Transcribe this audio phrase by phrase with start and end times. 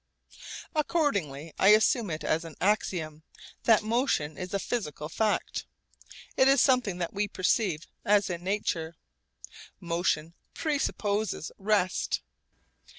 [0.73, 3.21] Accordingly I assume it as an axiom,
[3.65, 5.67] that motion is a physical fact.
[6.35, 8.95] It is something that we perceive as in nature.
[9.79, 12.23] Motion presupposes rest.